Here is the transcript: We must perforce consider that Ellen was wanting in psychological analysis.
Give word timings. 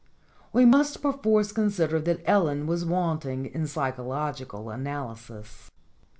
We 0.51 0.65
must 0.65 1.03
perforce 1.03 1.51
consider 1.51 1.99
that 1.99 2.23
Ellen 2.25 2.65
was 2.65 2.83
wanting 2.83 3.45
in 3.45 3.67
psychological 3.67 4.71
analysis. 4.71 5.69